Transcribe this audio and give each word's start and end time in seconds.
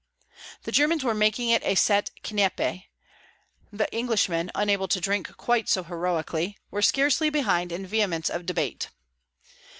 The 0.63 0.71
Germans 0.71 1.03
were 1.03 1.13
making 1.13 1.49
it 1.49 1.61
a 1.63 1.75
set 1.75 2.09
Kneipe; 2.23 2.85
the 3.71 3.95
Englishmen, 3.95 4.49
unable 4.55 4.87
to 4.87 4.99
drink 4.99 5.37
quite 5.37 5.69
so 5.69 5.83
heroically, 5.83 6.57
were 6.71 6.81
scarce 6.81 7.19
behind 7.19 7.71
in 7.71 7.85
vehemence 7.85 8.27
of 8.27 8.47
debate. 8.47 8.89